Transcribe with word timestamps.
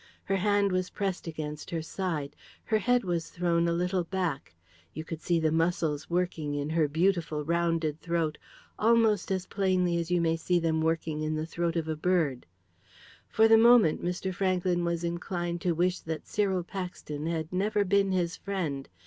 Her 0.23 0.37
hand 0.37 0.71
was 0.71 0.89
pressed 0.89 1.27
against 1.27 1.69
her 1.69 1.83
side; 1.83 2.35
her 2.65 2.79
head 2.79 3.03
was 3.03 3.29
thrown 3.29 3.67
a 3.67 3.71
little 3.71 4.03
back; 4.03 4.55
you 4.95 5.03
could 5.03 5.21
see 5.21 5.39
the 5.39 5.51
muscles 5.51 6.09
working 6.09 6.55
in 6.55 6.71
her 6.71 6.87
beautiful, 6.87 7.43
rounded 7.45 8.01
throat 8.01 8.39
almost 8.79 9.29
as 9.31 9.45
plainly 9.45 9.97
as 9.99 10.09
you 10.09 10.19
may 10.19 10.35
see 10.37 10.57
them 10.59 10.81
working 10.81 11.21
in 11.21 11.35
the 11.35 11.45
throat 11.45 11.75
of 11.75 11.87
a 11.87 11.95
bird. 11.95 12.47
For 13.29 13.47
the 13.47 13.59
moment 13.59 14.03
Mr. 14.03 14.33
Franklyn 14.33 14.83
was 14.83 15.03
inclined 15.03 15.61
to 15.61 15.75
wish 15.75 15.99
that 15.99 16.25
Cyril 16.25 16.63
Paxton 16.63 17.27
had 17.27 17.53
never 17.53 17.85
been 17.85 18.11
his 18.11 18.35
friend. 18.35 18.89